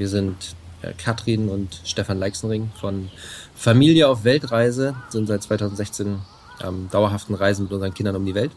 Wir 0.00 0.08
sind 0.08 0.56
äh, 0.80 0.94
Katrin 0.96 1.50
und 1.50 1.78
Stefan 1.84 2.18
Leixenring 2.18 2.70
von 2.80 3.10
Familie 3.54 4.08
auf 4.08 4.24
Weltreise, 4.24 4.94
sind 5.10 5.26
seit 5.26 5.42
2016 5.42 6.20
am 6.58 6.88
dauerhaften 6.90 7.34
Reisen 7.34 7.64
mit 7.64 7.72
unseren 7.74 7.92
Kindern 7.92 8.16
um 8.16 8.24
die 8.24 8.34
Welt. 8.34 8.50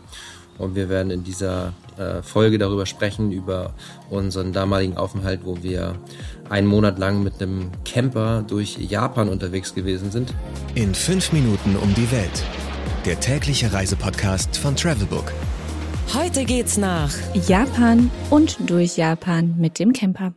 Und 0.58 0.76
wir 0.76 0.88
werden 0.88 1.12
in 1.12 1.26
dieser 1.26 1.74
äh, 1.98 2.22
Folge 2.22 2.58
darüber 2.60 2.86
sprechen, 2.86 3.34
über 3.34 3.74
unseren 4.10 4.54
damaligen 4.54 4.96
Aufenthalt, 4.96 5.42
wo 5.44 5.62
wir 5.62 5.96
einen 6.50 6.68
Monat 6.68 6.98
lang 6.98 7.24
mit 7.24 7.42
einem 7.42 7.72
Camper 7.84 8.46
durch 8.48 8.78
Japan 8.78 9.28
unterwegs 9.28 9.76
gewesen 9.76 10.12
sind. 10.12 10.34
In 10.76 10.96
fünf 10.96 11.34
Minuten 11.34 11.76
um 11.76 11.94
die 11.94 12.10
Welt. 12.10 12.42
Der 13.06 13.20
tägliche 13.20 13.74
Reisepodcast 13.74 14.56
von 14.56 14.78
Travelbook. 14.78 15.34
Heute 16.14 16.46
geht's 16.46 16.78
nach 16.78 17.12
Japan 17.50 18.10
und 18.30 18.58
durch 18.70 18.96
Japan 18.96 19.56
mit 19.58 19.78
dem 19.80 19.92
Camper. 19.92 20.34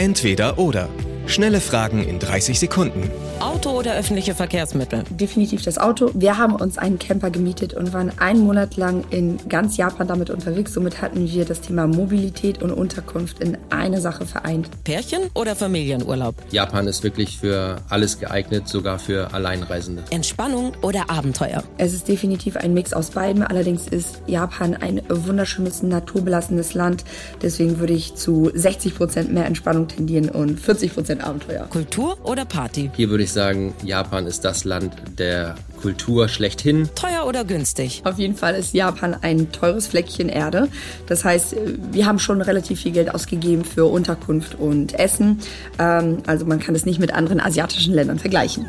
Entweder 0.00 0.58
oder. 0.58 0.88
Schnelle 1.26 1.60
Fragen 1.60 2.02
in 2.02 2.18
30 2.18 2.58
Sekunden. 2.58 3.10
Auto 3.40 3.70
oder 3.70 3.94
öffentliche 3.94 4.34
Verkehrsmittel? 4.34 5.02
Definitiv 5.08 5.62
das 5.62 5.78
Auto. 5.78 6.10
Wir 6.12 6.36
haben 6.36 6.54
uns 6.56 6.76
einen 6.76 6.98
Camper 6.98 7.30
gemietet 7.30 7.72
und 7.72 7.94
waren 7.94 8.12
einen 8.18 8.40
Monat 8.40 8.76
lang 8.76 9.04
in 9.08 9.38
ganz 9.48 9.78
Japan 9.78 10.06
damit 10.06 10.28
unterwegs. 10.28 10.74
Somit 10.74 11.00
hatten 11.00 11.26
wir 11.26 11.46
das 11.46 11.62
Thema 11.62 11.86
Mobilität 11.86 12.62
und 12.62 12.70
Unterkunft 12.70 13.40
in 13.40 13.56
eine 13.70 14.02
Sache 14.02 14.26
vereint. 14.26 14.68
Pärchen 14.84 15.22
oder 15.32 15.56
Familienurlaub? 15.56 16.34
Japan 16.50 16.86
ist 16.86 17.02
wirklich 17.02 17.38
für 17.38 17.78
alles 17.88 18.18
geeignet, 18.18 18.68
sogar 18.68 18.98
für 18.98 19.32
Alleinreisende. 19.32 20.04
Entspannung 20.10 20.72
oder 20.82 21.08
Abenteuer? 21.08 21.64
Es 21.78 21.94
ist 21.94 22.08
definitiv 22.08 22.58
ein 22.58 22.74
Mix 22.74 22.92
aus 22.92 23.10
beiden. 23.10 23.42
Allerdings 23.42 23.88
ist 23.88 24.20
Japan 24.26 24.74
ein 24.74 25.00
wunderschönes, 25.08 25.82
naturbelassenes 25.82 26.74
Land. 26.74 27.04
Deswegen 27.40 27.78
würde 27.78 27.94
ich 27.94 28.16
zu 28.16 28.50
60 28.54 28.94
Prozent 28.94 29.32
mehr 29.32 29.46
Entspannung 29.46 29.88
tendieren 29.88 30.28
und 30.28 30.60
40 30.60 30.92
Prozent 30.92 31.24
Abenteuer. 31.24 31.66
Kultur 31.70 32.18
oder 32.22 32.44
Party? 32.44 32.90
Hier 32.94 33.08
würde 33.08 33.24
ich 33.24 33.29
sagen, 33.32 33.74
Japan 33.84 34.26
ist 34.26 34.44
das 34.44 34.64
Land 34.64 34.94
der 35.18 35.54
Kultur 35.80 36.28
schlechthin. 36.28 36.88
Teuer 36.94 37.26
oder 37.26 37.44
günstig? 37.44 38.02
Auf 38.04 38.18
jeden 38.18 38.36
Fall 38.36 38.54
ist 38.54 38.74
Japan 38.74 39.16
ein 39.20 39.52
teures 39.52 39.86
Fleckchen 39.86 40.28
Erde. 40.28 40.68
Das 41.06 41.24
heißt, 41.24 41.56
wir 41.92 42.06
haben 42.06 42.18
schon 42.18 42.40
relativ 42.42 42.80
viel 42.80 42.92
Geld 42.92 43.14
ausgegeben 43.14 43.64
für 43.64 43.86
Unterkunft 43.86 44.54
und 44.54 44.98
Essen. 44.98 45.40
Ähm, 45.78 46.18
also 46.26 46.44
man 46.44 46.60
kann 46.60 46.74
es 46.74 46.84
nicht 46.84 47.00
mit 47.00 47.12
anderen 47.12 47.40
asiatischen 47.40 47.94
Ländern 47.94 48.18
vergleichen. 48.18 48.66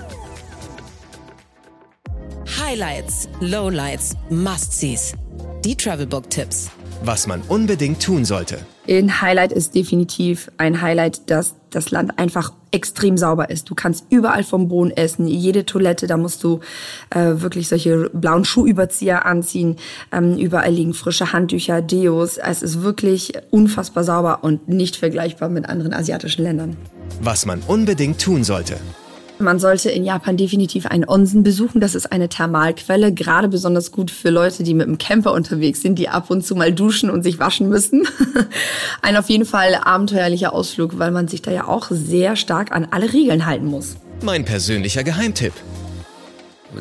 Highlights, 2.59 3.27
Lowlights, 3.41 4.15
Must-Sees. 4.29 5.13
Die 5.65 5.75
Travelbook-Tipps. 5.75 6.71
Was 7.03 7.27
man 7.27 7.41
unbedingt 7.41 8.01
tun 8.01 8.25
sollte. 8.25 8.59
Ein 8.87 9.21
Highlight 9.21 9.51
ist 9.51 9.75
definitiv 9.75 10.51
ein 10.57 10.81
Highlight, 10.81 11.29
dass 11.29 11.55
das 11.71 11.91
Land 11.91 12.19
einfach 12.19 12.53
extrem 12.71 13.17
sauber 13.17 13.49
ist. 13.49 13.69
Du 13.69 13.75
kannst 13.75 14.05
überall 14.09 14.43
vom 14.43 14.67
Boden 14.67 14.91
essen, 14.91 15.27
jede 15.27 15.65
Toilette, 15.65 16.07
da 16.07 16.17
musst 16.17 16.43
du 16.43 16.59
äh, 17.09 17.41
wirklich 17.41 17.67
solche 17.67 18.09
blauen 18.13 18.45
Schuhüberzieher 18.45 19.25
anziehen. 19.25 19.77
Ähm, 20.11 20.37
überall 20.37 20.71
liegen 20.71 20.93
frische 20.93 21.33
Handtücher, 21.33 21.81
Deos. 21.81 22.37
Es 22.37 22.61
ist 22.61 22.81
wirklich 22.81 23.33
unfassbar 23.49 24.03
sauber 24.03 24.43
und 24.43 24.69
nicht 24.69 24.95
vergleichbar 24.95 25.49
mit 25.49 25.67
anderen 25.67 25.93
asiatischen 25.93 26.43
Ländern. 26.43 26.77
Was 27.21 27.45
man 27.45 27.61
unbedingt 27.67 28.21
tun 28.21 28.43
sollte. 28.43 28.77
Man 29.41 29.59
sollte 29.59 29.89
in 29.89 30.03
Japan 30.03 30.37
definitiv 30.37 30.85
einen 30.85 31.07
Onsen 31.07 31.43
besuchen. 31.43 31.81
Das 31.81 31.95
ist 31.95 32.11
eine 32.11 32.29
Thermalquelle, 32.29 33.13
gerade 33.13 33.47
besonders 33.47 33.91
gut 33.91 34.11
für 34.11 34.29
Leute, 34.29 34.63
die 34.63 34.73
mit 34.73 34.87
dem 34.87 34.97
Camper 34.97 35.33
unterwegs 35.33 35.81
sind, 35.81 35.97
die 35.97 36.09
ab 36.09 36.29
und 36.29 36.45
zu 36.45 36.55
mal 36.55 36.71
duschen 36.71 37.09
und 37.09 37.23
sich 37.23 37.39
waschen 37.39 37.67
müssen. 37.69 38.07
Ein 39.01 39.17
auf 39.17 39.29
jeden 39.29 39.45
Fall 39.45 39.75
abenteuerlicher 39.75 40.53
Ausflug, 40.53 40.99
weil 40.99 41.11
man 41.11 41.27
sich 41.27 41.41
da 41.41 41.51
ja 41.51 41.67
auch 41.67 41.87
sehr 41.89 42.35
stark 42.35 42.71
an 42.71 42.87
alle 42.91 43.11
Regeln 43.11 43.45
halten 43.45 43.65
muss. 43.65 43.95
Mein 44.21 44.45
persönlicher 44.45 45.03
Geheimtipp 45.03 45.53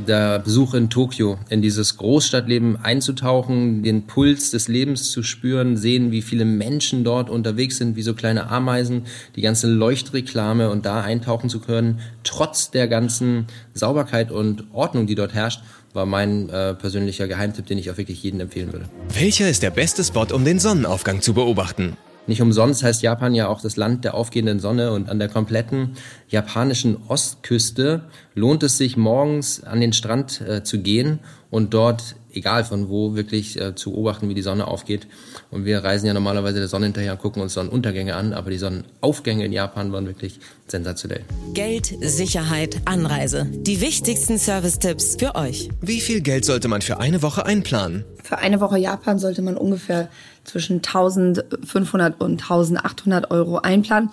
der 0.07 0.39
Besuch 0.39 0.75
in 0.75 0.91
Tokio, 0.91 1.39
in 1.49 1.63
dieses 1.63 1.97
Großstadtleben 1.97 2.77
einzutauchen, 2.77 3.83
den 3.83 4.07
Puls 4.07 4.51
des 4.51 4.69
Lebens 4.69 5.11
zu 5.11 5.23
spüren, 5.23 5.77
sehen, 5.77 6.11
wie 6.11 6.23
viele 6.23 6.45
Menschen 6.45 7.05
dort 7.05 7.31
unterwegs 7.31 7.79
sind, 7.79 7.97
wie 7.97 8.03
so 8.03 8.15
kleine 8.15 8.49
Ameisen, 8.51 9.03
die 9.37 9.41
ganze 9.41 9.69
Leuchtreklame 9.69 10.71
und 10.71 10.87
da 10.87 11.01
eintauchen 11.01 11.51
zu 11.51 11.61
können, 11.61 12.01
trotz 12.25 12.71
der 12.71 12.89
ganzen 12.89 13.47
Sauberkeit 13.75 14.31
und 14.31 14.65
Ordnung, 14.73 15.07
die 15.07 15.15
dort 15.15 15.35
herrscht, 15.35 15.61
war 15.93 16.07
mein 16.07 16.49
äh, 16.51 16.75
persönlicher 16.75 17.27
Geheimtipp, 17.27 17.67
den 17.67 17.79
ich 17.79 17.91
auch 17.91 17.97
wirklich 17.97 18.23
jedem 18.23 18.41
empfehlen 18.41 18.73
würde. 18.73 18.87
Welcher 19.13 19.49
ist 19.49 19.63
der 19.63 19.71
beste 19.71 20.05
Spot, 20.05 20.27
um 20.33 20.45
den 20.45 20.59
Sonnenaufgang 20.59 21.21
zu 21.21 21.35
beobachten? 21.35 21.97
Nicht 22.27 22.43
umsonst 22.43 22.83
heißt 22.83 23.03
Japan 23.03 23.35
ja 23.35 23.49
auch 23.49 23.61
das 23.61 23.77
Land 23.77 24.05
der 24.05 24.15
aufgehenden 24.15 24.61
Sonne 24.61 24.93
und 24.93 25.09
an 25.09 25.19
der 25.19 25.29
kompletten 25.29 25.95
japanischen 26.29 26.99
Ostküste 27.09 28.03
lohnt 28.35 28.63
es 28.63 28.79
sich 28.79 28.97
morgens 28.97 29.65
an 29.65 29.81
den 29.81 29.93
Strand 29.93 30.41
äh, 30.41 30.63
zu 30.63 30.81
gehen 30.81 31.21
und 31.51 31.75
dort, 31.75 32.17
egal 32.35 32.65
von 32.65 32.89
wo, 32.89 33.15
wirklich 33.15 33.61
äh, 33.61 33.75
zu 33.75 33.93
beobachten, 33.93 34.29
wie 34.29 34.35
die 34.35 34.43
Sonne 34.43 34.67
aufgeht. 34.67 35.07
Und 35.51 35.65
wir 35.65 35.85
reisen 35.85 36.07
ja 36.07 36.15
normalerweise 36.15 36.59
der 36.59 36.69
Sonne 36.69 36.87
hinterher 36.87 37.13
und 37.13 37.19
gucken 37.21 37.43
uns 37.43 37.55
Sonnenuntergänge 37.55 38.15
an, 38.15 38.33
aber 38.33 38.51
die 38.51 38.59
Sonnenaufgänge 38.59 39.45
in 39.45 39.53
Japan 39.53 39.93
waren 39.93 40.07
wirklich 40.07 40.41
sensationell. 40.67 41.23
Geld, 41.55 41.95
Sicherheit, 42.01 42.81
Anreise. 42.85 43.47
Die 43.51 43.81
wichtigsten 43.81 44.39
Service-Tipps 44.39 45.17
für 45.19 45.35
euch. 45.35 45.69
Wie 45.81 46.01
viel 46.01 46.21
Geld 46.21 46.45
sollte 46.45 46.69
man 46.69 46.83
für 46.83 46.99
eine 46.99 47.23
Woche 47.23 47.45
einplanen? 47.47 48.05
Für 48.23 48.39
eine 48.39 48.61
Woche 48.61 48.79
Japan 48.79 49.19
sollte 49.19 49.43
man 49.43 49.57
ungefähr 49.57 50.09
zwischen 50.45 50.77
1500 50.77 52.21
und 52.21 52.43
1800 52.43 53.31
Euro 53.31 53.59
einplanen, 53.59 54.11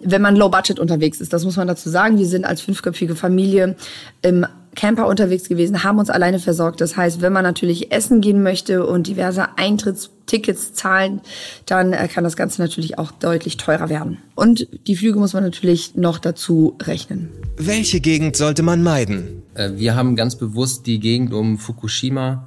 wenn 0.00 0.22
man 0.22 0.36
low 0.36 0.48
budget 0.48 0.78
unterwegs 0.78 1.20
ist. 1.20 1.32
Das 1.32 1.44
muss 1.44 1.56
man 1.56 1.68
dazu 1.68 1.88
sagen. 1.88 2.18
Wir 2.18 2.26
sind 2.26 2.44
als 2.44 2.60
fünfköpfige 2.60 3.14
Familie 3.14 3.76
im 4.22 4.46
Camper 4.74 5.06
unterwegs 5.06 5.48
gewesen, 5.48 5.84
haben 5.84 5.98
uns 5.98 6.08
alleine 6.08 6.38
versorgt. 6.38 6.80
Das 6.80 6.96
heißt, 6.96 7.20
wenn 7.20 7.32
man 7.32 7.44
natürlich 7.44 7.92
essen 7.92 8.20
gehen 8.20 8.42
möchte 8.42 8.86
und 8.86 9.06
diverse 9.06 9.58
Eintrittstickets 9.58 10.72
zahlen, 10.72 11.20
dann 11.66 11.92
äh, 11.92 12.08
kann 12.08 12.24
das 12.24 12.36
Ganze 12.36 12.62
natürlich 12.62 12.98
auch 12.98 13.10
deutlich 13.10 13.58
teurer 13.58 13.90
werden. 13.90 14.18
Und 14.34 14.66
die 14.86 14.96
Flüge 14.96 15.18
muss 15.18 15.34
man 15.34 15.42
natürlich 15.42 15.94
noch 15.94 16.18
dazu 16.18 16.76
rechnen. 16.82 17.28
Welche 17.56 18.00
Gegend 18.00 18.36
sollte 18.36 18.62
man 18.62 18.82
meiden? 18.82 19.42
Äh, 19.54 19.72
wir 19.76 19.94
haben 19.94 20.16
ganz 20.16 20.36
bewusst 20.36 20.86
die 20.86 21.00
Gegend 21.00 21.34
um 21.34 21.58
Fukushima 21.58 22.46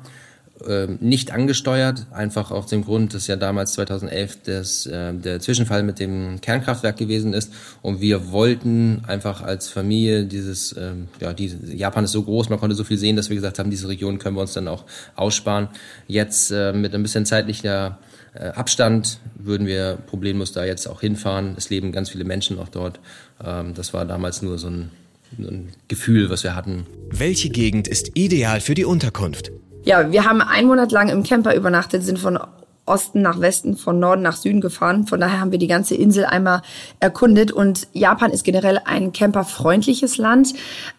ähm, 0.66 0.97
nicht 1.01 1.31
angesteuert, 1.31 2.07
einfach 2.11 2.49
aus 2.49 2.67
dem 2.67 2.85
Grund, 2.85 3.13
dass 3.13 3.27
ja 3.27 3.35
damals 3.35 3.73
2011 3.73 4.38
das, 4.45 4.85
äh, 4.85 5.13
der 5.13 5.41
Zwischenfall 5.41 5.83
mit 5.83 5.99
dem 5.99 6.39
Kernkraftwerk 6.39 6.95
gewesen 6.95 7.33
ist 7.33 7.51
und 7.81 7.99
wir 7.99 8.31
wollten 8.31 9.03
einfach 9.05 9.41
als 9.41 9.67
Familie 9.67 10.23
dieses, 10.23 10.71
äh, 10.71 10.91
ja, 11.19 11.33
diese, 11.33 11.57
Japan 11.73 12.05
ist 12.05 12.13
so 12.13 12.23
groß, 12.23 12.49
man 12.49 12.57
konnte 12.57 12.75
so 12.75 12.85
viel 12.85 12.97
sehen, 12.97 13.17
dass 13.17 13.27
wir 13.29 13.35
gesagt 13.35 13.59
haben, 13.59 13.69
diese 13.69 13.89
Region 13.89 14.17
können 14.17 14.38
wir 14.38 14.41
uns 14.41 14.53
dann 14.53 14.69
auch 14.69 14.85
aussparen. 15.16 15.67
Jetzt 16.07 16.51
äh, 16.51 16.72
mit 16.72 16.95
ein 16.95 17.03
bisschen 17.03 17.25
zeitlicher 17.25 17.99
äh, 18.33 18.47
Abstand 18.47 19.19
würden 19.37 19.67
wir 19.67 19.97
problemlos 20.07 20.53
da 20.53 20.63
jetzt 20.63 20.87
auch 20.87 21.01
hinfahren. 21.01 21.55
Es 21.57 21.69
leben 21.69 21.91
ganz 21.91 22.09
viele 22.09 22.23
Menschen 22.23 22.59
auch 22.59 22.69
dort. 22.69 23.01
Ähm, 23.43 23.73
das 23.73 23.93
war 23.93 24.05
damals 24.05 24.41
nur 24.41 24.57
so 24.57 24.69
ein, 24.69 24.91
ein 25.37 25.69
Gefühl, 25.89 26.29
was 26.29 26.43
wir 26.43 26.55
hatten. 26.55 26.85
Welche 27.09 27.49
Gegend 27.49 27.89
ist 27.89 28.11
ideal 28.13 28.61
für 28.61 28.73
die 28.73 28.85
Unterkunft? 28.85 29.51
Ja, 29.85 30.12
wir 30.12 30.25
haben 30.25 30.41
einen 30.41 30.68
Monat 30.68 30.91
lang 30.91 31.09
im 31.09 31.22
Camper 31.22 31.56
übernachtet, 31.56 32.03
sind 32.03 32.18
von 32.18 32.40
Osten 32.88 33.22
nach 33.22 33.40
Westen, 33.40 33.78
von 33.78 34.00
Norden 34.00 34.23
nach 34.23 34.35
Süden 34.35 34.62
gefahren. 34.62 35.06
Von 35.06 35.19
daher 35.19 35.40
haben 35.40 35.51
wir 35.51 35.59
die 35.59 35.68
ganze 35.68 35.96
Insel 35.96 36.25
einmal 36.25 36.63
erkundet. 37.00 37.51
Und 37.51 37.88
Japan 37.94 38.31
ist 38.31 38.44
generell 38.44 38.79
ein 38.84 39.13
camperfreundliches 39.13 40.18
Land, 40.18 40.53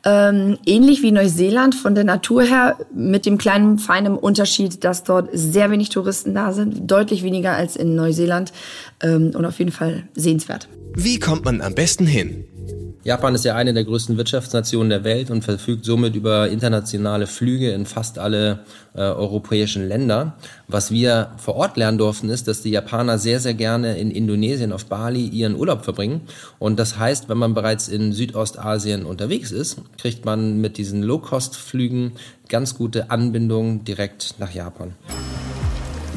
ähm, 0.04 0.56
ähnlich 0.66 1.02
wie 1.02 1.10
Neuseeland 1.10 1.74
von 1.74 1.96
der 1.96 2.04
Natur 2.04 2.42
her, 2.42 2.76
mit 2.94 3.26
dem 3.26 3.38
kleinen 3.38 3.78
feinen 3.78 4.16
Unterschied, 4.16 4.84
dass 4.84 5.02
dort 5.02 5.30
sehr 5.32 5.70
wenig 5.70 5.88
Touristen 5.88 6.34
da 6.34 6.52
sind, 6.52 6.88
deutlich 6.88 7.24
weniger 7.24 7.52
als 7.52 7.74
in 7.76 7.96
Neuseeland 7.96 8.52
ähm, 9.02 9.32
und 9.34 9.44
auf 9.44 9.58
jeden 9.58 9.72
Fall 9.72 10.04
sehenswert. 10.14 10.68
Wie 10.94 11.18
kommt 11.18 11.44
man 11.44 11.60
am 11.60 11.74
besten 11.74 12.06
hin? 12.06 12.44
Japan 13.06 13.36
ist 13.36 13.44
ja 13.44 13.54
eine 13.54 13.72
der 13.72 13.84
größten 13.84 14.16
Wirtschaftsnationen 14.16 14.90
der 14.90 15.04
Welt 15.04 15.30
und 15.30 15.44
verfügt 15.44 15.84
somit 15.84 16.16
über 16.16 16.48
internationale 16.48 17.28
Flüge 17.28 17.70
in 17.70 17.86
fast 17.86 18.18
alle 18.18 18.64
äh, 18.94 18.98
europäischen 18.98 19.86
Länder. 19.86 20.34
Was 20.66 20.90
wir 20.90 21.30
vor 21.36 21.54
Ort 21.54 21.76
lernen 21.76 21.98
durften, 21.98 22.30
ist, 22.30 22.48
dass 22.48 22.62
die 22.62 22.70
Japaner 22.70 23.20
sehr, 23.20 23.38
sehr 23.38 23.54
gerne 23.54 23.96
in 23.96 24.10
Indonesien 24.10 24.72
auf 24.72 24.86
Bali 24.86 25.24
ihren 25.24 25.54
Urlaub 25.54 25.84
verbringen. 25.84 26.22
Und 26.58 26.80
das 26.80 26.98
heißt, 26.98 27.28
wenn 27.28 27.38
man 27.38 27.54
bereits 27.54 27.86
in 27.86 28.12
Südostasien 28.12 29.06
unterwegs 29.06 29.52
ist, 29.52 29.76
kriegt 29.98 30.24
man 30.24 30.60
mit 30.60 30.76
diesen 30.76 31.04
Low-Cost-Flügen 31.04 32.14
ganz 32.48 32.74
gute 32.74 33.08
Anbindungen 33.12 33.84
direkt 33.84 34.34
nach 34.40 34.52
Japan. 34.52 34.94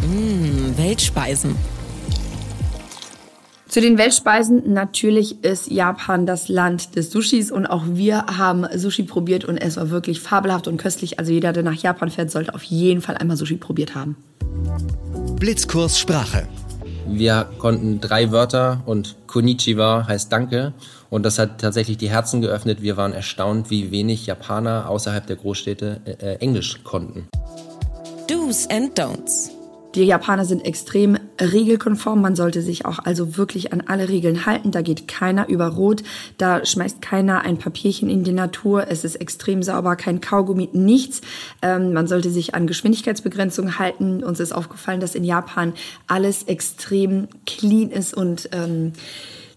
Mmh, 0.01 0.75
Weltspeisen. 0.75 1.55
Zu 3.69 3.81
den 3.81 3.99
Weltspeisen, 3.99 4.73
natürlich 4.73 5.43
ist 5.43 5.69
Japan 5.69 6.25
das 6.25 6.49
Land 6.49 6.95
des 6.95 7.11
Sushis 7.11 7.51
und 7.51 7.67
auch 7.67 7.83
wir 7.85 8.25
haben 8.25 8.65
Sushi 8.75 9.03
probiert 9.03 9.45
und 9.45 9.59
es 9.59 9.77
war 9.77 9.91
wirklich 9.91 10.21
fabelhaft 10.21 10.67
und 10.67 10.77
köstlich. 10.77 11.19
Also 11.19 11.31
jeder, 11.31 11.53
der 11.53 11.61
nach 11.61 11.75
Japan 11.75 12.09
fährt, 12.09 12.31
sollte 12.31 12.55
auf 12.55 12.63
jeden 12.63 13.01
Fall 13.01 13.15
einmal 13.17 13.37
Sushi 13.37 13.57
probiert 13.57 13.93
haben. 13.93 14.15
Blitzkurs 15.35 15.99
Sprache. 15.99 16.47
Wir 17.07 17.47
konnten 17.59 18.01
drei 18.01 18.31
Wörter 18.31 18.81
und 18.87 19.15
Konnichiwa 19.27 20.07
heißt 20.07 20.31
Danke. 20.31 20.73
Und 21.11 21.21
das 21.21 21.37
hat 21.37 21.61
tatsächlich 21.61 21.97
die 21.97 22.09
Herzen 22.09 22.41
geöffnet. 22.41 22.81
Wir 22.81 22.97
waren 22.97 23.13
erstaunt, 23.13 23.69
wie 23.69 23.91
wenig 23.91 24.25
Japaner 24.25 24.89
außerhalb 24.89 25.27
der 25.27 25.35
Großstädte 25.35 26.01
äh, 26.05 26.11
äh 26.11 26.35
Englisch 26.37 26.83
konnten. 26.83 27.27
Do's 28.27 28.67
and 28.71 28.99
Don'ts. 28.99 29.58
Die 29.95 30.03
Japaner 30.03 30.45
sind 30.45 30.65
extrem 30.65 31.17
regelkonform. 31.41 32.21
Man 32.21 32.35
sollte 32.35 32.61
sich 32.61 32.85
auch 32.85 32.99
also 32.99 33.37
wirklich 33.37 33.73
an 33.73 33.81
alle 33.87 34.07
Regeln 34.07 34.45
halten. 34.45 34.69
Da 34.69 34.83
geht 34.83 35.07
keiner 35.07 35.49
über 35.49 35.67
Rot. 35.67 36.03
Da 36.37 36.63
schmeißt 36.63 37.01
keiner 37.01 37.41
ein 37.41 37.57
Papierchen 37.57 38.07
in 38.07 38.23
die 38.23 38.31
Natur. 38.31 38.85
Es 38.89 39.03
ist 39.03 39.15
extrem 39.15 39.63
sauber, 39.63 39.95
kein 39.95 40.21
Kaugummi, 40.21 40.69
nichts. 40.73 41.21
Ähm, 41.63 41.93
man 41.93 42.07
sollte 42.07 42.29
sich 42.29 42.53
an 42.53 42.67
Geschwindigkeitsbegrenzungen 42.67 43.79
halten. 43.79 44.23
Uns 44.23 44.39
ist 44.39 44.51
aufgefallen, 44.51 44.99
dass 44.99 45.15
in 45.15 45.23
Japan 45.23 45.73
alles 46.05 46.43
extrem 46.43 47.27
clean 47.47 47.89
ist 47.89 48.13
und 48.13 48.49
ähm, 48.51 48.93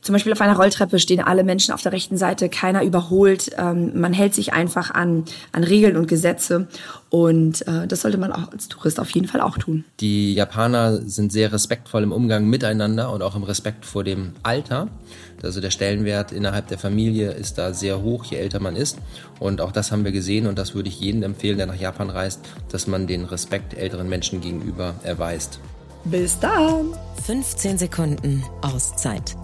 zum 0.03 0.15
Beispiel 0.15 0.33
auf 0.33 0.41
einer 0.41 0.57
Rolltreppe 0.57 0.99
stehen 0.99 1.21
alle 1.21 1.45
Menschen 1.45 1.73
auf 1.73 1.81
der 1.81 1.93
rechten 1.93 2.17
Seite, 2.17 2.49
keiner 2.49 2.83
überholt. 2.83 3.53
Ähm, 3.57 4.01
man 4.01 4.13
hält 4.13 4.35
sich 4.35 4.53
einfach 4.53 4.91
an, 4.91 5.25
an 5.53 5.63
Regeln 5.63 5.97
und 5.97 6.09
Gesetze. 6.09 6.67
Und 7.09 7.67
äh, 7.69 7.87
das 7.87 8.01
sollte 8.01 8.19
man 8.19 8.33
auch 8.33 8.51
als 8.51 8.67
Tourist 8.67 8.99
auf 8.99 9.11
jeden 9.11 9.29
Fall 9.29 9.41
auch 9.41 9.59
tun. 9.59 9.85
Die 10.01 10.35
Japaner 10.35 11.01
sind 11.03 11.31
sehr 11.31 11.53
respektvoll 11.53 12.03
im 12.03 12.11
Umgang 12.11 12.47
miteinander 12.47 13.13
und 13.13 13.23
auch 13.23 13.37
im 13.37 13.45
Respekt 13.45 13.87
vor 13.87 14.03
dem 14.03 14.33
Alter. 14.43 14.89
Also 15.41 15.61
der 15.61 15.71
Stellenwert 15.71 16.33
innerhalb 16.33 16.67
der 16.67 16.79
Familie 16.79 17.31
ist 17.31 17.59
da 17.59 17.73
sehr 17.73 18.03
hoch, 18.03 18.25
je 18.25 18.39
älter 18.39 18.59
man 18.59 18.75
ist. 18.75 18.99
Und 19.39 19.61
auch 19.61 19.71
das 19.71 19.93
haben 19.93 20.05
wir 20.05 20.13
gesehen 20.13 20.49
und 20.49 20.59
das 20.59 20.75
würde 20.75 20.89
ich 20.89 20.99
jedem 20.99 21.23
empfehlen, 21.23 21.59
der 21.59 21.67
nach 21.67 21.79
Japan 21.79 22.11
reist, 22.11 22.41
dass 22.71 22.89
man 22.89 23.07
den 23.07 23.25
Respekt 23.25 23.75
älteren 23.75 24.09
Menschen 24.09 24.41
gegenüber 24.41 24.95
erweist. 25.05 25.61
Bis 26.05 26.39
dann! 26.41 26.87
15 27.25 27.79
Sekunden 27.79 28.43
Auszeit 28.63 29.37